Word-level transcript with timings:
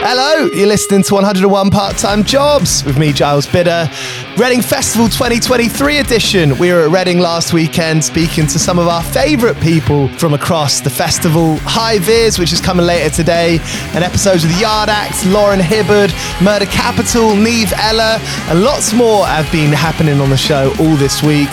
Hello, 0.00 0.46
you're 0.52 0.68
listening 0.68 1.02
to 1.02 1.14
101 1.14 1.70
Part 1.70 1.98
Time 1.98 2.22
Jobs 2.22 2.84
with 2.84 2.96
me, 2.98 3.12
Giles 3.12 3.48
Bidder. 3.48 3.90
Reading 4.36 4.62
Festival 4.62 5.08
2023 5.08 5.98
edition. 5.98 6.56
We 6.56 6.72
were 6.72 6.82
at 6.82 6.90
Reading 6.90 7.18
last 7.18 7.52
weekend 7.52 8.04
speaking 8.04 8.46
to 8.46 8.60
some 8.60 8.78
of 8.78 8.86
our 8.86 9.02
favourite 9.02 9.60
people 9.60 10.06
from 10.10 10.34
across 10.34 10.80
the 10.80 10.88
festival. 10.88 11.56
High 11.62 11.98
Vis, 11.98 12.38
which 12.38 12.52
is 12.52 12.60
coming 12.60 12.86
later 12.86 13.10
today, 13.10 13.58
and 13.92 14.04
episodes 14.04 14.44
of 14.44 14.50
The 14.50 14.60
Yard 14.60 14.88
Act, 14.88 15.26
Lauren 15.26 15.58
Hibberd, 15.58 16.12
Murder 16.40 16.66
Capital, 16.66 17.34
Nieve 17.34 17.72
Ella, 17.76 18.18
and 18.48 18.62
lots 18.62 18.92
more 18.92 19.26
have 19.26 19.50
been 19.50 19.72
happening 19.72 20.20
on 20.20 20.30
the 20.30 20.36
show 20.36 20.72
all 20.78 20.94
this 20.94 21.24
week. 21.24 21.50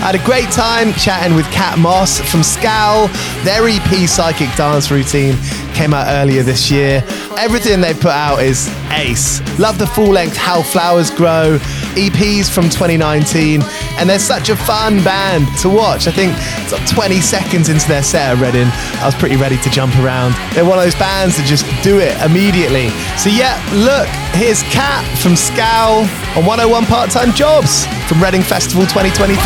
I 0.00 0.08
had 0.08 0.14
a 0.14 0.24
great 0.24 0.50
time 0.50 0.92
chatting 0.94 1.34
with 1.34 1.46
Kat 1.46 1.78
Moss 1.78 2.20
from 2.20 2.42
Scowl. 2.42 3.08
Their 3.42 3.68
EP 3.68 4.08
Psychic 4.08 4.54
Dance 4.54 4.90
Routine 4.90 5.34
came 5.74 5.94
out 5.94 6.06
earlier 6.08 6.42
this 6.42 6.70
year. 6.70 7.02
Everything 7.38 7.80
they 7.80 7.94
put 7.94 8.12
out 8.12 8.42
is 8.42 8.68
ace. 8.90 9.40
Love 9.58 9.78
the 9.78 9.86
full 9.86 10.08
length 10.10 10.36
How 10.36 10.62
Flowers 10.62 11.10
Grow, 11.10 11.58
EPs 11.94 12.50
from 12.50 12.64
2019, 12.64 13.62
and 13.98 14.08
they're 14.08 14.18
such 14.18 14.48
a 14.48 14.56
fun 14.56 15.02
band 15.02 15.46
to 15.58 15.68
watch. 15.68 16.06
I 16.06 16.12
think 16.12 16.34
it's 16.62 16.72
like 16.72 16.86
20 16.88 17.20
seconds 17.20 17.68
into 17.68 17.86
their 17.88 18.02
set 18.02 18.36
at 18.36 18.42
Reading, 18.42 18.68
I 19.00 19.06
was 19.06 19.14
pretty 19.14 19.36
ready 19.36 19.56
to 19.58 19.70
jump 19.70 19.94
around. 19.98 20.34
They're 20.54 20.64
one 20.64 20.78
of 20.78 20.84
those 20.84 20.98
bands 20.98 21.36
that 21.36 21.46
just 21.46 21.64
do 21.82 21.98
it 22.00 22.14
immediately. 22.20 22.90
So, 23.16 23.30
yeah, 23.30 23.56
look, 23.72 24.08
here's 24.34 24.62
Kat 24.74 25.04
from 25.18 25.36
Scowl 25.36 26.06
on 26.36 26.44
101 26.44 26.86
Part 26.86 27.10
Time 27.10 27.32
Jobs 27.32 27.86
from 28.10 28.22
Reading 28.22 28.42
Festival 28.42 28.84
2023. 28.90 29.38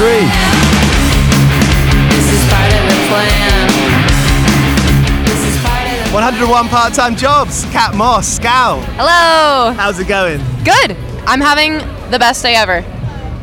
This 2.08 2.26
is 2.32 2.42
part 2.48 2.70
of 2.72 2.82
the 2.88 2.98
plan. 3.12 3.68
This 5.24 5.42
is 5.44 5.56
part 5.60 5.84
of 5.84 5.96
the 6.00 6.14
101 6.16 6.68
Part 6.68 6.94
Time 6.94 7.14
Jobs, 7.16 7.64
Kat 7.70 7.94
Moss, 7.94 8.26
Scowl. 8.26 8.80
Hello. 8.96 9.72
How's 9.76 9.98
it 10.00 10.08
going? 10.08 10.40
Good. 10.64 10.96
I'm 11.26 11.40
having 11.40 11.80
the 12.10 12.18
best 12.18 12.42
day 12.42 12.54
ever. 12.54 12.84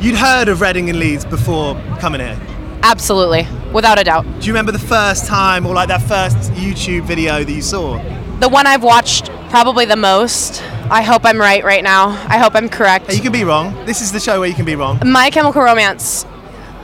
You'd 0.01 0.15
heard 0.15 0.47
of 0.49 0.61
Reading 0.61 0.89
and 0.89 0.99
Leeds 0.99 1.25
before 1.25 1.75
coming 1.99 2.21
here. 2.21 2.39
Absolutely. 2.83 3.47
Without 3.71 3.99
a 3.99 4.03
doubt. 4.03 4.23
Do 4.39 4.47
you 4.47 4.53
remember 4.53 4.71
the 4.71 4.79
first 4.79 5.25
time 5.25 5.65
or 5.65 5.73
like 5.73 5.87
that 5.87 6.01
first 6.01 6.51
YouTube 6.53 7.03
video 7.03 7.43
that 7.43 7.51
you 7.51 7.61
saw? 7.61 7.97
The 8.39 8.49
one 8.49 8.67
I've 8.67 8.83
watched 8.83 9.29
probably 9.49 9.85
the 9.85 9.95
most 9.95 10.61
I 10.89 11.01
hope 11.01 11.25
I'm 11.25 11.39
right 11.39 11.63
right 11.63 11.83
now. 11.83 12.09
I 12.29 12.37
hope 12.37 12.53
I'm 12.53 12.69
correct. 12.69 13.11
You 13.11 13.21
can 13.21 13.31
be 13.31 13.43
wrong. 13.43 13.73
This 13.85 14.01
is 14.01 14.11
the 14.11 14.19
show 14.19 14.39
where 14.39 14.47
you 14.47 14.53
can 14.53 14.65
be 14.65 14.75
wrong. 14.75 14.99
My 15.03 15.31
Chemical 15.31 15.63
Romance 15.63 16.25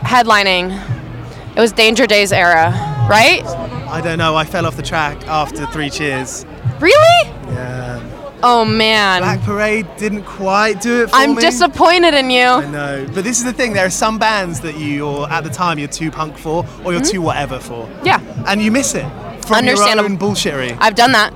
headlining. 0.01 0.71
It 1.55 1.59
was 1.59 1.71
Danger 1.71 2.07
Days 2.07 2.31
era, 2.31 2.71
right? 3.07 3.43
I 3.45 4.01
don't 4.01 4.17
know. 4.17 4.35
I 4.35 4.43
fell 4.43 4.65
off 4.65 4.75
the 4.75 4.81
track 4.81 5.27
after 5.27 5.67
three 5.67 5.91
cheers. 5.91 6.45
Really? 6.79 7.29
Yeah. 7.47 7.90
Oh 8.43 8.65
man. 8.65 9.21
Black 9.21 9.41
Parade 9.41 9.87
didn't 9.97 10.23
quite 10.23 10.81
do 10.81 11.03
it 11.03 11.09
for 11.09 11.15
I'm 11.15 11.35
me. 11.35 11.41
disappointed 11.41 12.13
in 12.13 12.29
you. 12.29 12.43
I 12.45 12.65
know, 12.65 13.07
but 13.13 13.23
this 13.23 13.37
is 13.37 13.43
the 13.43 13.53
thing. 13.53 13.73
There 13.73 13.85
are 13.85 13.89
some 13.91 14.17
bands 14.17 14.61
that 14.61 14.77
you, 14.77 15.05
or 15.05 15.29
at 15.31 15.43
the 15.43 15.49
time, 15.49 15.77
you're 15.79 15.87
too 15.87 16.11
punk 16.11 16.37
for, 16.37 16.65
or 16.83 16.91
you're 16.91 17.01
mm-hmm. 17.01 17.11
too 17.11 17.21
whatever 17.21 17.59
for, 17.59 17.89
Yeah. 18.03 18.19
and 18.47 18.61
you 18.61 18.71
miss 18.71 18.95
it 18.95 19.03
from 19.45 19.65
your 19.65 19.73
Understandable. 19.75 20.11
own 20.11 20.17
bullshittery. 20.17 20.77
I've 20.79 20.95
done 20.95 21.11
that. 21.11 21.33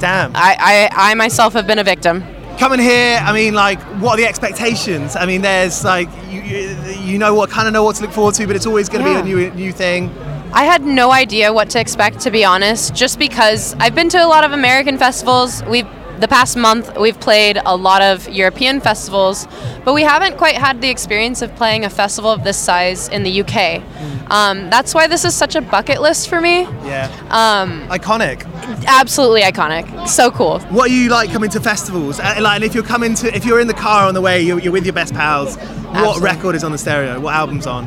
Damn. 0.00 0.32
I, 0.34 0.56
I, 0.94 1.10
I 1.10 1.14
myself 1.14 1.52
have 1.54 1.66
been 1.66 1.78
a 1.78 1.84
victim. 1.84 2.24
Coming 2.58 2.80
here, 2.80 3.20
I 3.22 3.32
mean, 3.32 3.54
like, 3.54 3.80
what 4.00 4.14
are 4.14 4.16
the 4.16 4.26
expectations? 4.26 5.14
I 5.14 5.26
mean, 5.26 5.42
there's 5.42 5.84
like, 5.84 6.08
you, 6.28 6.40
you, 6.40 6.76
you 7.00 7.18
know 7.18 7.34
what, 7.34 7.50
kind 7.50 7.68
of 7.68 7.72
know 7.72 7.84
what 7.84 7.96
to 7.96 8.02
look 8.02 8.12
forward 8.12 8.34
to, 8.34 8.46
but 8.48 8.56
it's 8.56 8.66
always 8.66 8.88
going 8.88 9.04
to 9.04 9.10
Yeah. 9.10 9.22
be 9.22 9.30
a 9.32 9.34
new, 9.34 9.50
new 9.52 9.72
thing. 9.72 10.12
I 10.52 10.64
had 10.64 10.82
no 10.82 11.12
idea 11.12 11.52
what 11.52 11.70
to 11.70 11.80
expect, 11.80 12.20
to 12.20 12.30
be 12.30 12.44
honest, 12.44 12.94
just 12.94 13.18
because 13.18 13.74
I've 13.78 13.94
been 13.94 14.08
to 14.08 14.24
a 14.24 14.26
lot 14.26 14.44
of 14.44 14.52
American 14.52 14.98
festivals. 14.98 15.62
We've 15.64 15.86
the 16.20 16.28
past 16.28 16.56
month 16.56 16.96
we've 16.98 17.18
played 17.20 17.60
a 17.64 17.76
lot 17.76 18.02
of 18.02 18.28
European 18.28 18.80
festivals, 18.80 19.46
but 19.84 19.94
we 19.94 20.02
haven't 20.02 20.36
quite 20.36 20.56
had 20.56 20.80
the 20.80 20.88
experience 20.90 21.42
of 21.42 21.54
playing 21.56 21.84
a 21.84 21.90
festival 21.90 22.30
of 22.30 22.44
this 22.44 22.56
size 22.56 23.08
in 23.08 23.22
the 23.22 23.40
UK. 23.42 23.82
Um, 24.30 24.68
that's 24.68 24.94
why 24.94 25.06
this 25.06 25.24
is 25.24 25.34
such 25.34 25.54
a 25.54 25.60
bucket 25.62 26.02
list 26.02 26.28
for 26.28 26.40
me. 26.40 26.62
Yeah. 26.84 27.08
Um. 27.30 27.88
Iconic. 27.88 28.44
Absolutely 28.86 29.42
iconic. 29.42 30.06
So 30.08 30.30
cool. 30.30 30.58
What 30.60 30.90
are 30.90 30.94
you 30.94 31.08
like 31.08 31.30
coming 31.30 31.48
to 31.50 31.60
festivals? 31.60 32.20
Uh, 32.20 32.36
like, 32.40 32.62
if 32.62 32.74
you're 32.74 32.84
coming 32.84 33.14
to, 33.14 33.34
if 33.34 33.44
you're 33.46 33.60
in 33.60 33.66
the 33.66 33.74
car 33.74 34.06
on 34.06 34.12
the 34.14 34.20
way, 34.20 34.42
you're, 34.42 34.58
you're 34.58 34.72
with 34.72 34.84
your 34.84 34.92
best 34.92 35.14
pals. 35.14 35.56
What 35.56 36.20
record 36.20 36.54
is 36.54 36.64
on 36.64 36.72
the 36.72 36.78
stereo? 36.78 37.18
What 37.20 37.34
album's 37.34 37.66
on? 37.66 37.86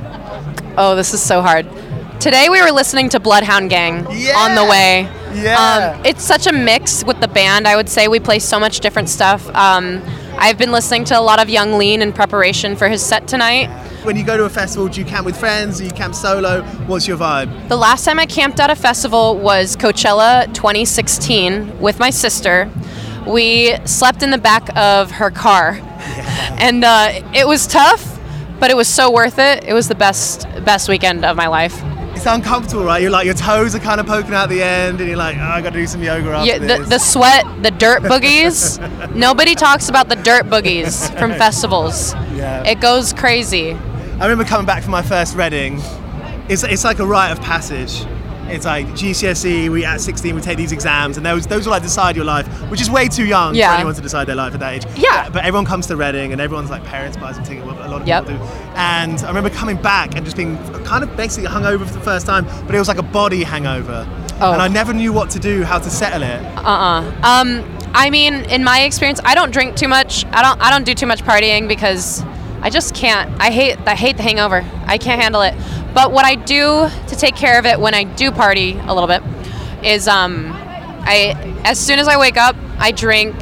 Oh, 0.77 0.95
this 0.95 1.13
is 1.13 1.22
so 1.22 1.42
hard. 1.42 1.68
Today 2.19 2.50
we 2.50 2.62
were 2.62 2.72
listening 2.72 3.10
to 3.10 3.19
Bloodhound 3.19 3.69
Gang 3.69 4.06
Yeah. 4.12 4.38
on 4.38 4.56
the 4.56 4.63
way. 4.66 5.07
Yeah. 5.33 5.95
Um, 5.95 6.06
it's 6.06 6.24
such 6.24 6.48
a 6.48 6.51
mix 6.54 7.04
with 7.04 7.19
the 7.19 7.28
band. 7.28 7.68
I 7.68 7.75
would 7.75 7.89
say 7.89 8.07
we 8.07 8.19
play 8.19 8.39
so 8.39 8.60
much 8.60 8.80
different 8.80 9.10
stuff. 9.10 9.48
Um, 9.56 10.01
I've 10.38 10.57
been 10.57 10.72
listening 10.72 11.04
to 11.06 11.19
a 11.19 11.22
lot 11.22 11.42
of 11.42 11.50
Yung 11.50 11.78
Lean 11.78 12.01
in 12.01 12.13
preparation 12.13 12.75
for 12.75 12.88
his 12.88 13.01
set 13.06 13.28
tonight. 13.28 13.68
When 14.04 14.16
you 14.16 14.25
go 14.25 14.38
to 14.38 14.45
a 14.45 14.50
festival, 14.50 14.88
do 14.88 15.00
you 15.00 15.06
camp 15.06 15.25
with 15.25 15.38
friends? 15.38 15.78
Do 15.78 15.86
you 15.86 15.92
camp 15.92 16.16
solo? 16.16 16.63
What's 16.88 17.07
your 17.07 17.18
vibe? 17.18 17.69
The 17.69 17.75
last 17.75 18.06
time 18.06 18.18
I 18.18 18.25
camped 18.25 18.60
at 18.60 18.72
a 18.72 18.75
festival 18.75 19.38
was 19.38 19.78
Coachella 19.78 20.51
2016 20.54 21.80
with 21.80 22.00
my 22.00 22.10
sister. 22.10 22.69
We 23.27 23.77
slept 23.86 24.24
in 24.24 24.31
the 24.31 24.39
back 24.39 24.75
of 24.75 25.12
her 25.12 25.30
car, 25.30 25.74
and 26.57 26.84
uh, 26.84 27.22
it 27.36 27.48
was 27.48 27.68
tough, 27.68 28.19
but 28.60 28.72
it 28.72 28.75
was 28.75 28.88
so 28.88 29.12
worth 29.12 29.38
it. 29.38 29.63
It 29.63 29.74
was 29.74 29.88
the 29.88 29.95
best 29.95 30.48
best 30.66 30.89
weekend 30.89 31.24
of 31.24 31.38
my 31.38 31.48
life. 31.48 31.80
It's 32.22 32.28
uncomfortable, 32.28 32.84
right? 32.84 33.02
You're 33.02 33.10
like 33.10 33.26
your 33.26 33.34
toes 33.34 33.74
are 33.74 33.80
kind 33.80 34.00
of 34.00 34.06
poking 34.06 34.36
out 34.36 34.48
the 34.48 34.62
end, 34.62 35.00
and 35.00 35.10
you're 35.10 35.18
like, 35.18 35.38
oh, 35.38 35.42
I 35.42 35.60
got 35.60 35.74
to 35.74 35.80
do 35.80 35.88
some 35.88 36.04
yoga 36.04 36.30
after 36.30 36.48
Yeah, 36.52 36.60
the, 36.60 36.68
this. 36.84 36.90
the 36.90 37.00
sweat, 37.00 37.64
the 37.64 37.72
dirt 37.72 38.04
boogies. 38.04 38.78
Nobody 39.16 39.56
talks 39.56 39.90
about 39.90 40.08
the 40.08 40.18
dirt 40.18 40.46
boogies 40.46 41.10
from 41.18 41.32
festivals. 41.32 42.14
Yeah. 42.36 42.62
It 42.64 42.80
goes 42.80 43.12
crazy. 43.12 43.72
I 43.72 44.26
remember 44.28 44.44
coming 44.44 44.68
back 44.68 44.84
from 44.84 44.92
my 44.92 45.02
first 45.02 45.36
Reading. 45.36 45.80
It's, 46.48 46.62
it's 46.64 46.84
like 46.84 47.00
a 47.00 47.06
rite 47.08 47.32
of 47.32 47.42
passage. 47.42 48.06
It's 48.51 48.65
like 48.65 48.88
GCSE. 48.88 49.69
We 49.69 49.86
at 49.86 50.01
16 50.01 50.36
we 50.36 50.42
take 50.42 50.57
these 50.57 50.71
exams, 50.71 51.18
and 51.18 51.25
those 51.25 51.48
those 51.48 51.65
will 51.65 51.71
like 51.71 51.81
decide 51.83 52.15
your 52.15 52.25
life, 52.25 52.48
which 52.69 52.81
is 52.81 52.89
way 52.89 53.07
too 53.07 53.25
young 53.25 53.56
Yeah. 53.56 53.69
for 53.69 53.75
anyone 53.75 53.95
to 53.95 54.01
decide 54.01 54.27
their 54.27 54.36
life 54.36 54.53
at 54.53 54.59
that 54.59 54.74
age. 54.74 54.86
Yeah. 54.98 55.30
But 55.30 55.44
everyone 55.45 55.65
comes 55.65 55.88
to 55.88 55.95
Reading, 55.95 56.31
and 56.31 56.42
everyone's 56.42 56.69
like 56.69 56.83
parents 56.86 57.18
buy 57.18 57.31
some 57.31 57.44
ticket. 57.44 57.63
A 57.63 57.68
lot 57.68 58.01
of 58.01 58.07
Yep. 58.07 58.27
people 58.27 58.45
do. 58.45 58.51
And 58.75 59.19
I 59.24 59.27
remember 59.27 59.50
coming 59.50 59.77
back 59.77 60.15
and 60.15 60.25
just 60.25 60.36
being 60.38 60.57
kind 60.83 61.03
of 61.03 61.15
basically 61.15 61.50
hungover 61.50 61.86
for 61.88 61.94
the 61.94 62.01
first 62.01 62.25
time, 62.25 62.45
but 62.65 62.75
it 62.75 62.80
was 62.80 62.88
like 62.88 62.98
a 63.00 63.03
body 63.03 63.44
hangover. 63.44 64.06
Oh. 64.42 64.53
And 64.53 64.62
I 64.62 64.68
never 64.68 64.94
knew 64.94 65.13
what 65.13 65.30
to 65.31 65.39
do, 65.39 65.63
how 65.63 65.77
to 65.80 65.89
settle 65.89 66.24
it. 66.24 66.42
Uh-uh. 66.57 67.03
Um, 67.24 67.63
I 67.94 68.09
mean, 68.09 68.33
in 68.50 68.63
my 68.63 68.81
experience, 68.81 69.19
I 69.24 69.36
don't 69.36 69.51
drink 69.51 69.75
too 69.75 69.88
much. 69.88 70.25
I 70.31 70.42
don't. 70.42 70.59
I 70.62 70.69
don't 70.71 70.86
do 70.86 70.94
too 70.94 71.06
much 71.06 71.24
partying 71.24 71.68
because 71.68 72.24
I 72.62 72.69
just 72.69 72.95
can't. 72.95 73.30
I 73.39 73.51
hate. 73.51 73.77
I 73.86 73.95
hate 73.95 74.18
the 74.18 74.24
hangover. 74.24 74.65
I 74.86 74.98
can't 74.98 75.21
handle 75.21 75.42
it. 75.42 75.53
But 75.94 76.12
what 76.12 76.26
I 76.26 76.36
do 76.36 76.90
to 77.08 77.16
take 77.16 77.36
care 77.36 77.60
of 77.60 77.66
it 77.66 77.80
when 77.80 77.94
I 77.94 78.04
do 78.04 78.32
party 78.32 78.78
a 78.88 78.94
little 78.94 79.08
bit 79.08 79.22
is, 79.84 80.08
um, 80.08 80.52
I 80.54 81.36
as 81.66 81.80
soon 81.80 82.00
as 82.00 82.08
I 82.08 82.18
wake 82.18 82.38
up, 82.38 82.56
I 82.80 82.92
drink 82.92 83.36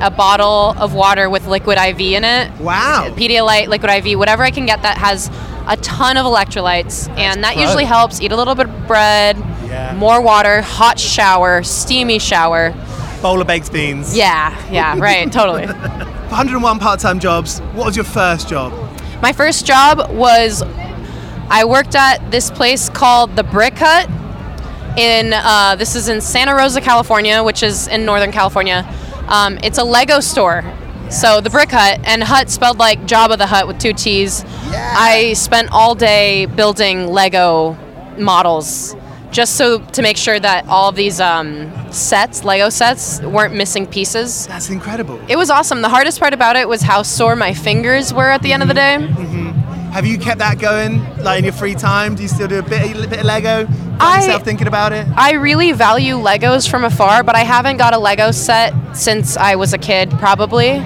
a 0.00 0.10
bottle 0.10 0.74
of 0.78 0.94
water 0.94 1.28
with 1.28 1.46
liquid 1.48 1.76
IV 1.76 2.00
in 2.00 2.24
it. 2.24 2.52
Wow. 2.60 3.12
Pedialyte, 3.16 3.66
liquid 3.66 3.90
IV, 4.06 4.16
whatever 4.18 4.44
I 4.44 4.50
can 4.52 4.64
get 4.64 4.82
that 4.82 4.96
has 4.98 5.28
a 5.66 5.76
ton 5.78 6.16
of 6.16 6.24
electrolytes, 6.24 7.08
and 7.18 7.42
that 7.44 7.56
usually 7.56 7.84
helps. 7.84 8.20
Eat 8.20 8.30
a 8.32 8.36
little 8.36 8.54
bit 8.54 8.68
of 8.68 8.86
bread, 8.86 9.36
Yeah. 9.66 9.94
more 9.96 10.20
water, 10.22 10.62
hot 10.62 10.98
shower, 11.00 11.62
steamy 11.64 12.20
shower. 12.20 12.72
Bowl 13.20 13.40
of 13.40 13.48
baked 13.48 13.72
beans. 13.72 14.16
Yeah, 14.16 14.56
yeah, 14.70 14.94
right, 14.98 15.30
totally. 15.32 15.66
101 15.66 16.78
part-time 16.78 17.18
jobs. 17.18 17.58
What 17.74 17.86
was 17.86 17.96
your 17.96 18.04
first 18.04 18.48
job? 18.48 18.72
My 19.20 19.32
first 19.32 19.66
job 19.66 20.10
was 20.12 20.62
I 21.50 21.64
worked 21.64 21.94
at 21.94 22.30
this 22.30 22.50
place 22.50 22.88
called 22.88 23.36
the 23.36 23.42
Brick 23.42 23.74
Hutt. 23.76 24.08
In 24.98 25.32
uh, 25.32 25.76
this 25.76 25.94
is 25.94 26.08
in 26.08 26.20
Santa 26.20 26.54
Rosa, 26.54 26.80
California, 26.80 27.42
which 27.42 27.62
is 27.62 27.86
in 27.88 28.04
Northern 28.04 28.32
California. 28.32 28.84
Um, 29.28 29.58
it's 29.62 29.78
a 29.78 29.84
Lego 29.84 30.20
store. 30.20 30.64
So 31.10 31.40
the 31.40 31.50
Brick 31.50 31.70
Hutt 31.70 32.00
and 32.04 32.22
Hut 32.22 32.50
spelled 32.50 32.78
like 32.78 33.00
Jabba 33.02 33.38
the 33.38 33.46
Hutt 33.46 33.66
with 33.66 33.78
two 33.78 33.92
T's. 33.92 34.44
Yeah. 34.70 34.94
I 34.96 35.32
spent 35.34 35.70
all 35.72 35.94
day 35.94 36.46
building 36.46 37.06
Lego 37.06 37.78
models, 38.18 38.94
just 39.30 39.56
so 39.56 39.78
to 39.78 40.02
make 40.02 40.16
sure 40.16 40.38
that 40.38 40.66
all 40.66 40.88
of 40.90 40.96
these 40.96 41.20
um, 41.20 41.72
sets, 41.92 42.44
Lego 42.44 42.68
sets, 42.68 43.22
weren't 43.22 43.54
missing 43.54 43.86
pieces. 43.86 44.46
That's 44.48 44.68
incredible. 44.68 45.18
It 45.28 45.36
was 45.36 45.48
awesome. 45.48 45.80
The 45.80 45.88
hardest 45.88 46.20
part 46.20 46.34
about 46.34 46.56
it 46.56 46.68
was 46.68 46.82
how 46.82 47.02
sore 47.02 47.36
my 47.36 47.54
fingers 47.54 48.12
were 48.12 48.28
at 48.28 48.42
the 48.42 48.52
end 48.52 48.62
of 48.62 48.68
the 48.68 48.74
day. 48.74 48.98
Have 49.92 50.06
you 50.06 50.18
kept 50.18 50.38
that 50.38 50.58
going, 50.58 51.02
like 51.22 51.38
in 51.38 51.44
your 51.44 51.52
free 51.54 51.74
time? 51.74 52.14
Do 52.14 52.22
you 52.22 52.28
still 52.28 52.46
do 52.48 52.58
a 52.58 52.62
bit, 52.62 52.94
a 52.96 53.08
bit 53.08 53.20
of 53.20 53.24
Lego? 53.24 53.66
I- 54.00 54.16
yourself 54.18 54.44
thinking 54.44 54.66
about 54.68 54.92
it? 54.92 55.06
I 55.16 55.32
really 55.32 55.72
value 55.72 56.14
Legos 56.16 56.68
from 56.70 56.84
afar, 56.84 57.22
but 57.24 57.34
I 57.34 57.40
haven't 57.44 57.78
got 57.78 57.94
a 57.94 57.98
Lego 57.98 58.30
set 58.30 58.72
since 58.94 59.36
I 59.36 59.56
was 59.56 59.72
a 59.72 59.78
kid, 59.78 60.10
probably. 60.18 60.78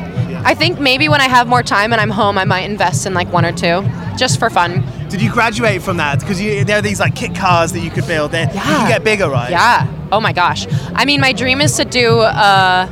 I 0.44 0.54
think 0.54 0.80
maybe 0.80 1.08
when 1.08 1.20
I 1.20 1.28
have 1.28 1.46
more 1.46 1.62
time 1.62 1.92
and 1.92 2.00
I'm 2.00 2.10
home, 2.10 2.36
I 2.38 2.44
might 2.44 2.62
invest 2.68 3.06
in 3.06 3.14
like 3.14 3.30
one 3.32 3.44
or 3.44 3.52
two, 3.52 3.84
just 4.16 4.38
for 4.38 4.50
fun. 4.50 4.82
Did 5.08 5.20
you 5.20 5.30
graduate 5.30 5.82
from 5.82 5.98
that? 5.98 6.20
Because 6.20 6.38
there 6.38 6.78
are 6.78 6.82
these 6.82 6.98
like 7.00 7.14
kit 7.14 7.34
cars 7.34 7.72
that 7.72 7.80
you 7.80 7.90
could 7.90 8.06
build. 8.06 8.32
They 8.32 8.42
you 8.42 8.48
can 8.48 8.88
get 8.88 9.04
bigger, 9.04 9.28
right? 9.28 9.50
Yeah. 9.50 9.86
Oh 10.10 10.20
my 10.20 10.32
gosh. 10.32 10.66
I 10.94 11.04
mean, 11.04 11.20
my 11.20 11.32
dream 11.32 11.60
is 11.60 11.76
to 11.76 11.84
do. 11.84 12.20
Uh, 12.20 12.88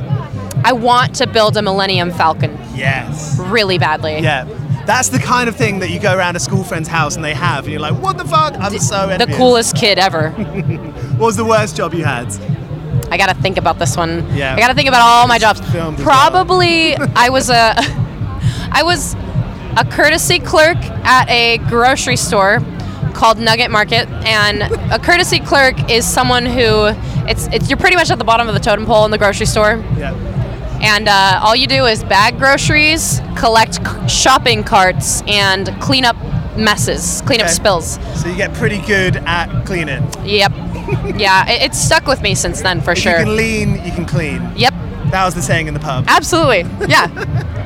I 0.63 0.73
want 0.73 1.15
to 1.15 1.27
build 1.27 1.57
a 1.57 1.61
Millennium 1.63 2.11
Falcon 2.11 2.57
Yes. 2.75 3.37
really 3.39 3.79
badly. 3.79 4.19
Yeah. 4.19 4.45
That's 4.91 5.07
the 5.07 5.19
kind 5.19 5.47
of 5.47 5.55
thing 5.55 5.79
that 5.79 5.89
you 5.89 6.01
go 6.01 6.13
around 6.13 6.35
a 6.35 6.39
school 6.41 6.65
friend's 6.65 6.89
house 6.89 7.15
and 7.15 7.23
they 7.23 7.33
have, 7.33 7.63
and 7.63 7.71
you're 7.71 7.81
like, 7.81 7.95
"What 7.95 8.17
the 8.17 8.25
fuck?" 8.25 8.55
I'm 8.59 8.77
so 8.77 9.07
The 9.07 9.33
coolest 9.37 9.73
kid 9.73 9.97
ever. 9.97 10.31
What 11.21 11.27
was 11.27 11.37
the 11.37 11.45
worst 11.45 11.77
job 11.77 11.93
you 11.93 12.03
had? 12.03 12.27
I 13.09 13.15
gotta 13.15 13.35
think 13.35 13.57
about 13.57 13.79
this 13.79 13.95
one. 13.95 14.25
Yeah. 14.35 14.53
I 14.53 14.59
gotta 14.59 14.73
think 14.73 14.89
about 14.89 15.01
all 15.01 15.27
my 15.27 15.37
jobs. 15.37 15.61
As 15.61 15.73
well. 15.73 15.93
Probably 15.93 16.95
I 17.15 17.29
was 17.29 17.49
a 17.49 17.73
I 18.71 18.81
was 18.83 19.15
a 19.77 19.85
courtesy 19.89 20.39
clerk 20.39 20.77
at 21.05 21.29
a 21.29 21.59
grocery 21.69 22.17
store 22.17 22.59
called 23.13 23.37
Nugget 23.39 23.71
Market, 23.71 24.09
and 24.25 24.63
a 24.91 24.99
courtesy 24.99 25.39
clerk 25.39 25.89
is 25.89 26.05
someone 26.05 26.45
who 26.45 26.87
it's 27.29 27.47
it's 27.53 27.69
you're 27.69 27.77
pretty 27.79 27.95
much 27.95 28.11
at 28.11 28.17
the 28.17 28.25
bottom 28.25 28.49
of 28.49 28.53
the 28.55 28.59
totem 28.59 28.85
pole 28.85 29.05
in 29.05 29.11
the 29.11 29.17
grocery 29.17 29.45
store, 29.45 29.81
Yeah. 29.97 30.11
And 30.81 31.07
uh, 31.07 31.39
all 31.43 31.55
you 31.55 31.67
do 31.67 31.85
is 31.85 32.03
bag 32.03 32.37
groceries, 32.37 33.21
collect 33.37 33.75
c- 33.75 34.07
shopping 34.09 34.63
carts, 34.63 35.21
and 35.27 35.67
clean 35.81 36.05
up 36.05 36.15
messes, 36.57 37.21
clean 37.25 37.41
up 37.41 37.49
spills. 37.49 37.99
So 38.21 38.27
you 38.27 38.35
get 38.35 38.53
pretty 38.53 38.81
good 38.81 39.17
at 39.17 39.65
cleaning. 39.65 40.03
Yep. 40.23 40.51
yeah, 41.17 41.49
it, 41.49 41.61
it's 41.63 41.79
stuck 41.79 42.05
with 42.07 42.21
me 42.21 42.35
since 42.35 42.61
then 42.61 42.81
for 42.81 42.91
If 42.91 42.99
sure. 42.99 43.19
you 43.19 43.25
can 43.25 43.35
lean, 43.35 43.85
you 43.85 43.91
can 43.91 44.05
clean. 44.05 44.41
Yep. 44.55 44.73
That 45.11 45.25
was 45.25 45.35
the 45.35 45.41
saying 45.41 45.67
in 45.67 45.73
the 45.73 45.79
pub. 45.79 46.05
Absolutely. 46.07 46.61
Yeah. 46.87 47.07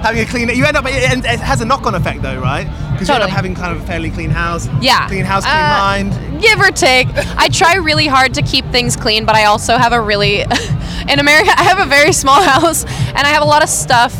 having 0.00 0.22
a 0.22 0.26
clean, 0.26 0.48
you 0.48 0.64
end 0.64 0.76
up. 0.76 0.84
It, 0.86 1.24
it 1.24 1.40
has 1.40 1.60
a 1.60 1.64
knock-on 1.64 1.94
effect 1.94 2.22
though, 2.22 2.40
right? 2.40 2.66
Because 3.00 3.08
you 3.08 3.14
end 3.14 3.22
up 3.22 3.30
Totally. 3.30 3.36
having 3.36 3.54
kind 3.54 3.74
of 3.74 3.82
a 3.82 3.86
fairly 3.86 4.10
clean 4.10 4.28
house. 4.28 4.68
Yeah. 4.82 5.08
Clean 5.08 5.24
house, 5.24 5.44
clean 5.44 5.56
Uh, 5.56 6.12
mind. 6.12 6.40
Give 6.42 6.60
or 6.60 6.70
take. 6.70 7.08
I 7.38 7.48
try 7.48 7.76
really 7.76 8.06
hard 8.06 8.34
to 8.34 8.42
keep 8.42 8.66
things 8.66 8.94
clean, 8.94 9.24
but 9.24 9.34
I 9.34 9.44
also 9.46 9.78
have 9.78 9.92
a 9.94 10.00
really, 10.00 10.40
in 11.08 11.18
America, 11.18 11.50
I 11.56 11.62
have 11.62 11.78
a 11.80 11.86
very 11.86 12.12
small 12.12 12.42
house 12.54 12.84
and 12.84 13.18
I 13.26 13.28
have 13.30 13.42
a 13.42 13.46
lot 13.46 13.62
of 13.62 13.70
stuff. 13.70 14.14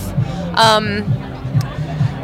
Um, 0.59 1.05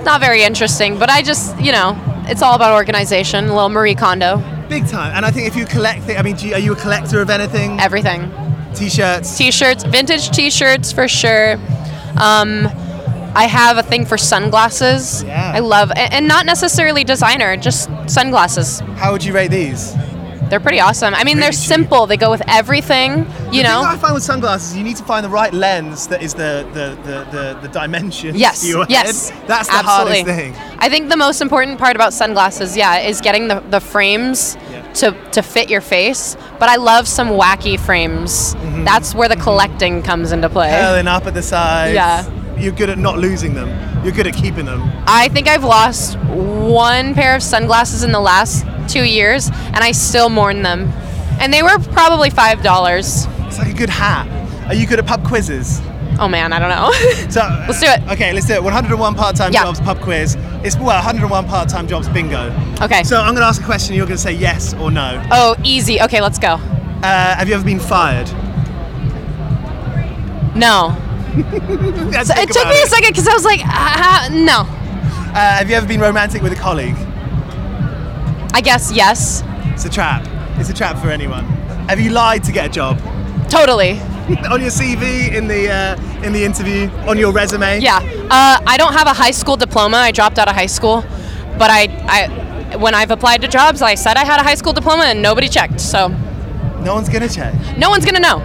not 0.03 0.21
very 0.21 0.43
interesting, 0.45 0.99
but 0.99 1.11
I 1.11 1.21
just, 1.23 1.61
you 1.61 1.73
know, 1.73 1.95
it's 2.27 2.41
all 2.41 2.55
about 2.55 2.73
organization. 2.73 3.45
A 3.45 3.55
little 3.55 3.69
Marie 3.69 3.95
Kondo, 3.95 4.43
Big 4.69 4.89
time. 4.89 5.13
And 5.15 5.25
I 5.27 5.31
think 5.31 5.47
if 5.47 5.55
you 5.55 5.65
collect, 5.67 6.09
it, 6.09 6.19
I 6.19 6.23
mean, 6.23 6.37
do 6.37 6.49
you, 6.49 6.55
are 6.55 6.59
you 6.59 6.73
a 6.73 6.77
collector 6.77 7.21
of 7.21 7.31
anything? 7.31 7.79
everything. 7.79 8.33
T-shirts. 8.75 9.37
T-shirts, 9.39 9.85
vintage 9.85 10.31
T-shirts 10.31 10.91
for 10.93 11.07
sure. 11.07 11.57
Um, 12.21 12.69
I 13.37 13.45
have 13.47 13.77
a 13.79 13.83
thing 13.83 14.07
for 14.07 14.17
sunglasses. 14.19 15.23
Yeah. 15.23 15.53
I 15.55 15.59
love, 15.61 15.93
and 15.95 16.27
not 16.27 16.47
necessarily 16.47 17.05
designer, 17.05 17.57
just 17.57 17.91
sunglasses. 18.07 18.81
How 18.97 19.13
would 19.13 19.23
you 19.25 19.33
rate 19.35 19.51
these? 19.51 19.95
They're 20.49 20.61
pretty 20.61 20.79
awesome. 20.81 21.13
I 21.13 21.25
mean, 21.25 21.39
they're 21.41 21.51
cheap. 21.51 21.59
simple. 21.75 22.07
They 22.07 22.17
go 22.17 22.31
with 22.31 22.41
everything. 22.49 23.27
You 23.53 23.63
the 23.63 23.69
know. 23.69 23.83
I 23.83 23.97
find 23.97 24.15
with 24.15 24.23
sunglasses, 24.23 24.77
you 24.77 24.85
need 24.85 24.97
to 24.97 25.03
find 25.05 25.25
the 25.25 25.29
right 25.29 25.53
lens 25.53 26.07
that 26.07 26.23
is 26.23 26.35
the 26.35 26.65
the 26.73 26.87
the, 27.03 27.17
the, 27.37 27.59
the 27.63 27.69
dimensions 27.69 28.39
Yes. 28.47 28.65
yes. 28.89 29.31
head. 29.31 29.49
That's 29.49 29.69
the 29.69 29.75
absolutely. 29.75 30.23
hardest 30.23 30.27
thing. 30.27 30.55
I 30.79 30.89
think 30.89 31.09
the 31.09 31.17
most 31.17 31.41
important 31.43 31.79
part 31.81 31.97
about 31.97 32.13
sunglasses, 32.13 32.77
yeah, 32.77 32.99
is 33.01 33.21
getting 33.21 33.49
the, 33.49 33.59
the 33.71 33.81
frames 33.81 34.57
Yeah. 34.71 34.83
to, 35.01 35.31
to 35.33 35.43
fit 35.43 35.69
your 35.69 35.81
face. 35.81 36.37
But 36.61 36.69
I 36.69 36.77
love 36.77 37.09
some 37.09 37.29
wacky 37.31 37.77
frames. 37.79 38.55
Mm-hmm. 38.55 38.85
That's 38.85 39.17
where 39.17 39.29
the 39.29 39.37
collecting 39.37 40.01
comes 40.03 40.31
into 40.31 40.49
play. 40.49 40.71
Curling 40.71 41.09
up 41.09 41.27
at 41.27 41.35
the 41.35 41.43
sides. 41.43 41.93
Yeah. 41.95 42.23
You're 42.59 42.73
good 42.73 42.89
at 42.91 42.99
not 42.99 43.19
losing 43.19 43.55
them. 43.55 43.69
You're 44.05 44.13
good 44.15 44.27
at 44.27 44.35
keeping 44.35 44.65
them. 44.65 44.91
I 45.07 45.29
think 45.29 45.47
I've 45.49 45.65
lost 45.65 46.19
one 46.29 47.15
pair 47.15 47.37
of 47.37 47.43
sunglasses 47.43 48.03
in 48.03 48.13
the 48.13 48.21
last 48.21 48.65
two 48.89 49.05
years, 49.05 49.49
and 49.49 49.79
I 49.79 49.93
still 49.93 50.29
mourn 50.31 50.63
them. 50.63 50.89
And 51.41 51.53
they 51.53 51.63
were 51.63 51.79
probably 51.93 52.31
five 52.31 52.63
dollars. 52.63 53.27
It's 53.41 53.59
like 53.59 53.69
a 53.69 53.75
good 53.77 53.91
hat. 53.91 54.27
Are 54.69 54.75
you 54.75 54.87
good 54.87 54.99
at 54.99 55.07
pub 55.07 55.25
quizzes? 55.27 55.81
Oh 56.19 56.29
man, 56.29 56.53
I 56.55 56.59
don't 56.59 56.71
know. 56.71 56.91
So 57.31 57.41
Let's 57.69 57.81
do 57.81 57.87
it. 57.87 58.01
Okay, 58.13 58.33
let's 58.33 58.47
do 58.47 58.55
it. 58.55 58.63
101 58.63 59.15
part-time 59.17 59.53
Yeah. 59.53 59.65
jobs 59.65 59.81
pub 59.81 60.01
quiz. 60.01 60.37
It's 60.65 60.77
well 60.77 60.87
101 60.97 61.47
part-time 61.47 61.87
jobs 61.87 62.09
bingo. 62.09 62.51
okay. 62.81 63.03
So 63.03 63.19
I'm 63.19 63.35
going 63.35 63.43
to 63.43 63.47
ask 63.47 63.61
a 63.61 63.65
question. 63.67 63.95
You're 63.95 64.07
going 64.07 64.17
to 64.17 64.23
say 64.23 64.33
yes 64.33 64.73
or 64.75 64.91
no. 64.91 65.23
oh, 65.31 65.57
easy. 65.63 66.01
Okay, 66.01 66.23
let's 66.23 66.39
go. 66.39 66.55
Uh, 67.03 67.37
have 67.37 67.49
you 67.49 67.55
ever 67.55 67.65
been 67.65 67.79
fired? 67.79 68.29
No. 70.57 70.97
It 72.19 72.49
took 72.53 72.69
me 72.69 72.83
a 72.83 72.87
second 72.87 73.11
because 73.11 73.29
I 73.29 73.35
was 73.35 73.45
like, 73.45 73.61
no. 74.33 74.61
Uh, 74.63 75.59
have 75.59 75.69
you 75.69 75.77
ever 75.77 75.87
been 75.87 76.01
romantic 76.01 76.43
with 76.43 76.53
a 76.53 76.57
colleague? 76.57 76.97
I 78.55 78.61
guess 78.63 78.91
yes. 78.91 79.43
It's 79.75 79.85
a 79.85 79.91
trap. 79.91 80.27
It's 80.59 80.71
a 80.71 80.75
trap 80.75 80.97
for 80.99 81.11
anyone. 81.11 81.45
Have 81.89 82.01
you 82.01 82.11
lied 82.11 82.43
to 82.45 82.53
get 82.53 82.67
a 82.67 82.69
job? 82.71 82.99
Totally. 83.51 84.01
on 84.51 84.61
your 84.61 84.71
CV, 84.71 85.33
in 85.35 85.47
the 85.47 85.71
uh, 85.71 86.25
in 86.25 86.33
the 86.33 86.43
interview, 86.43 86.89
on 87.07 87.17
your 87.19 87.33
resume? 87.33 87.79
Yeah. 87.81 87.99
Uh, 88.31 88.59
I 88.67 88.77
don't 88.79 88.95
have 88.95 89.07
a 89.07 89.13
high 89.13 89.31
school 89.31 89.57
diploma. 89.57 89.99
I 89.99 90.11
dropped 90.11 90.39
out 90.39 90.49
of 90.49 90.55
high 90.57 90.67
school, 90.67 91.03
but 91.59 91.71
I, 91.71 91.83
I, 92.73 92.77
when 92.77 92.95
I've 92.95 93.11
applied 93.13 93.43
to 93.43 93.49
jobs, 93.49 93.83
I 93.83 93.95
said 93.95 94.17
I 94.17 94.25
had 94.25 94.41
a 94.41 94.43
high 94.43 94.55
school 94.57 94.73
diploma, 94.73 95.05
and 95.05 95.21
nobody 95.23 95.49
checked. 95.49 95.81
So 95.81 96.09
No 96.81 96.95
one's 96.95 97.09
gonna 97.11 97.29
check. 97.29 97.55
no 97.77 97.89
one's 97.91 98.05
gonna 98.07 98.21
know. 98.21 98.39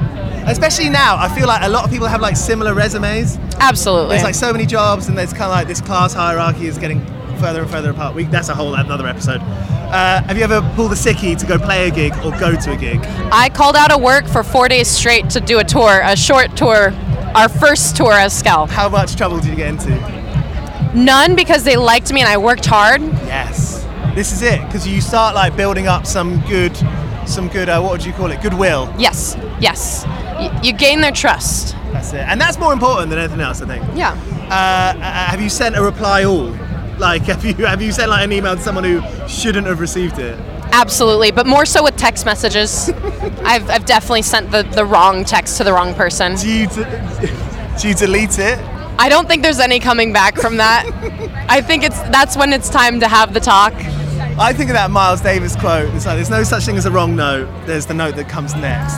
Especially 0.47 0.89
now, 0.89 1.15
I 1.17 1.29
feel 1.35 1.47
like 1.47 1.63
a 1.63 1.69
lot 1.69 1.83
of 1.85 1.91
people 1.91 2.07
have 2.07 2.21
like 2.21 2.35
similar 2.35 2.73
resumes. 2.73 3.37
Absolutely. 3.59 4.09
There's 4.09 4.23
like 4.23 4.35
so 4.35 4.51
many 4.51 4.65
jobs, 4.65 5.07
and 5.07 5.17
there's 5.17 5.31
kind 5.31 5.43
of 5.43 5.51
like 5.51 5.67
this 5.67 5.81
class 5.81 6.13
hierarchy 6.13 6.67
is 6.67 6.77
getting 6.77 7.05
further 7.39 7.61
and 7.61 7.69
further 7.71 7.91
apart. 7.91 8.15
We, 8.15 8.25
that's 8.25 8.49
a 8.49 8.55
whole 8.55 8.75
another 8.75 9.07
episode. 9.07 9.41
Uh, 9.41 10.21
have 10.23 10.37
you 10.37 10.43
ever 10.43 10.61
pulled 10.75 10.91
a 10.93 10.95
sickie 10.95 11.37
to 11.37 11.45
go 11.45 11.57
play 11.57 11.87
a 11.89 11.91
gig 11.91 12.13
or 12.23 12.31
go 12.39 12.55
to 12.55 12.71
a 12.71 12.77
gig? 12.77 12.99
I 13.31 13.49
called 13.49 13.75
out 13.75 13.91
of 13.91 14.01
work 14.01 14.25
for 14.25 14.41
four 14.43 14.67
days 14.69 14.87
straight 14.87 15.29
to 15.31 15.41
do 15.41 15.59
a 15.59 15.63
tour, 15.63 16.01
a 16.03 16.15
short 16.15 16.55
tour, 16.55 16.91
our 17.35 17.49
first 17.49 17.97
tour 17.97 18.13
as 18.13 18.37
Scowl. 18.37 18.67
How 18.67 18.87
much 18.87 19.15
trouble 19.15 19.39
did 19.39 19.49
you 19.49 19.55
get 19.55 19.67
into? 19.69 19.89
None 20.95 21.35
because 21.35 21.63
they 21.63 21.75
liked 21.77 22.11
me 22.13 22.21
and 22.21 22.29
I 22.29 22.37
worked 22.37 22.65
hard. 22.65 23.01
Yes, 23.01 23.83
this 24.15 24.31
is 24.31 24.41
it 24.41 24.61
because 24.65 24.87
you 24.87 25.01
start 25.01 25.35
like 25.35 25.55
building 25.57 25.87
up 25.87 26.05
some 26.05 26.39
good, 26.47 26.75
some 27.25 27.47
good. 27.49 27.67
Uh, 27.69 27.81
what 27.81 27.91
would 27.91 28.05
you 28.05 28.13
call 28.13 28.31
it? 28.31 28.41
Goodwill. 28.41 28.93
Yes, 28.97 29.37
yes. 29.59 30.05
Y- 30.41 30.59
you 30.63 30.73
gain 30.73 31.01
their 31.01 31.11
trust. 31.11 31.75
That's 31.93 32.13
it, 32.13 32.21
and 32.27 32.39
that's 32.41 32.57
more 32.57 32.73
important 32.73 33.09
than 33.09 33.19
anything 33.19 33.41
else, 33.41 33.61
I 33.61 33.67
think. 33.67 33.83
Yeah. 33.95 34.11
Uh, 34.49 34.97
uh, 34.97 35.01
have 35.01 35.39
you 35.41 35.49
sent 35.49 35.77
a 35.77 35.81
reply 35.83 36.23
all? 36.23 36.55
Like, 36.97 37.21
have 37.33 37.45
you 37.45 37.53
have 37.65 37.81
you 37.81 37.91
sent 37.91 38.09
like 38.09 38.23
an 38.23 38.31
email 38.31 38.55
to 38.55 38.61
someone 38.61 38.83
who 38.83 39.01
shouldn't 39.27 39.67
have 39.67 39.79
received 39.79 40.19
it? 40.19 40.37
Absolutely, 40.73 41.31
but 41.31 41.45
more 41.45 41.65
so 41.65 41.83
with 41.83 41.95
text 41.97 42.25
messages. 42.25 42.89
I've, 43.43 43.69
I've 43.69 43.85
definitely 43.85 44.21
sent 44.21 44.51
the, 44.51 44.63
the 44.63 44.85
wrong 44.85 45.25
text 45.25 45.57
to 45.57 45.63
the 45.65 45.73
wrong 45.73 45.93
person. 45.93 46.35
Do 46.35 46.49
you 46.49 46.67
de- 46.67 47.75
do 47.81 47.87
you 47.89 47.93
delete 47.93 48.39
it? 48.39 48.57
I 48.97 49.09
don't 49.09 49.27
think 49.27 49.43
there's 49.43 49.59
any 49.59 49.79
coming 49.79 50.13
back 50.13 50.37
from 50.37 50.57
that. 50.57 50.85
I 51.49 51.61
think 51.61 51.83
it's 51.83 51.99
that's 52.03 52.37
when 52.37 52.53
it's 52.53 52.69
time 52.69 52.99
to 53.01 53.07
have 53.07 53.33
the 53.33 53.39
talk. 53.39 53.73
I 54.39 54.53
think 54.53 54.69
of 54.69 54.75
that 54.75 54.91
Miles 54.91 55.21
Davis 55.21 55.55
quote. 55.55 55.93
It's 55.93 56.05
like 56.05 56.15
there's 56.15 56.29
no 56.29 56.43
such 56.43 56.65
thing 56.65 56.77
as 56.77 56.85
a 56.85 56.91
wrong 56.91 57.15
note. 57.15 57.49
There's 57.65 57.85
the 57.85 57.93
note 57.93 58.15
that 58.15 58.29
comes 58.29 58.55
next. 58.55 58.95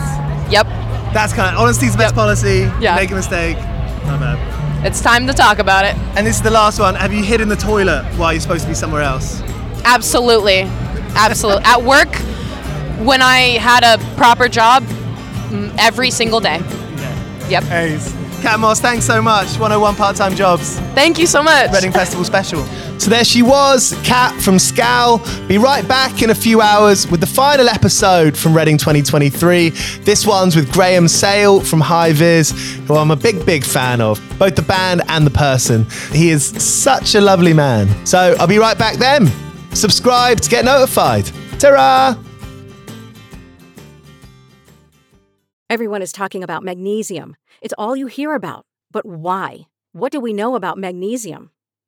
Yep. 0.52 0.66
That's 1.14 1.32
kind 1.32 1.54
of 1.54 1.60
honesty's 1.60 1.92
the 1.92 1.98
best 1.98 2.14
policy. 2.14 2.68
Yeah. 2.80 2.96
Make 2.96 3.10
a 3.12 3.14
mistake. 3.14 3.56
Not 4.04 4.18
bad. 4.20 4.84
It's 4.84 5.00
time 5.00 5.26
to 5.28 5.32
talk 5.32 5.60
about 5.60 5.84
it. 5.84 5.96
And 6.16 6.26
this 6.26 6.36
is 6.36 6.42
the 6.42 6.50
last 6.50 6.78
one. 6.80 6.96
Have 6.96 7.12
you 7.12 7.22
hidden 7.22 7.48
the 7.48 7.56
toilet 7.56 8.04
while 8.18 8.32
you're 8.32 8.40
supposed 8.40 8.62
to 8.62 8.68
be 8.68 8.74
somewhere 8.74 9.02
else? 9.02 9.40
Absolutely. 9.84 10.62
Absolutely. 11.14 11.62
At 11.64 11.82
work, 11.82 12.14
when 13.06 13.22
I 13.22 13.58
had 13.58 13.84
a 13.84 13.98
proper 14.16 14.48
job, 14.48 14.82
mm, 14.82 15.74
every 15.78 16.10
single 16.10 16.40
day. 16.40 16.58
Yeah. 16.58 17.48
Yep. 17.48 17.64
Ace. 17.70 18.12
Kat 18.42 18.58
Moss, 18.58 18.80
thanks 18.80 19.06
so 19.06 19.22
much. 19.22 19.46
101 19.58 19.94
part-time 19.94 20.34
jobs. 20.34 20.78
Thank 20.94 21.18
you 21.18 21.26
so 21.26 21.42
much. 21.42 21.72
Reading 21.72 21.92
Festival 21.92 22.24
special. 22.24 22.62
So 23.04 23.10
there 23.10 23.22
she 23.22 23.42
was, 23.42 23.94
Kat 24.02 24.34
from 24.40 24.58
Scowl. 24.58 25.20
Be 25.46 25.58
right 25.58 25.86
back 25.86 26.22
in 26.22 26.30
a 26.30 26.34
few 26.34 26.62
hours 26.62 27.06
with 27.06 27.20
the 27.20 27.26
final 27.26 27.68
episode 27.68 28.34
from 28.34 28.56
Reading 28.56 28.78
2023. 28.78 29.68
This 30.04 30.26
one's 30.26 30.56
with 30.56 30.72
Graham 30.72 31.06
Sayle 31.06 31.60
from 31.60 31.82
High 31.82 32.14
Vis, 32.14 32.52
who 32.88 32.94
I'm 32.94 33.10
a 33.10 33.16
big, 33.16 33.44
big 33.44 33.62
fan 33.62 34.00
of, 34.00 34.18
both 34.38 34.56
the 34.56 34.62
band 34.62 35.02
and 35.08 35.26
the 35.26 35.30
person. 35.30 35.84
He 36.12 36.30
is 36.30 36.46
such 36.46 37.14
a 37.14 37.20
lovely 37.20 37.52
man. 37.52 38.06
So 38.06 38.36
I'll 38.40 38.46
be 38.46 38.56
right 38.56 38.78
back 38.78 38.96
then. 38.96 39.30
Subscribe 39.74 40.40
to 40.40 40.48
get 40.48 40.64
notified. 40.64 41.30
Ta-ra! 41.58 42.16
Everyone 45.68 46.00
is 46.00 46.10
talking 46.10 46.42
about 46.42 46.62
magnesium. 46.62 47.36
It's 47.60 47.74
all 47.76 47.94
you 47.94 48.06
hear 48.06 48.34
about. 48.34 48.64
But 48.90 49.04
why? 49.04 49.66
What 49.92 50.10
do 50.10 50.20
we 50.20 50.32
know 50.32 50.54
about 50.54 50.78
magnesium? 50.78 51.50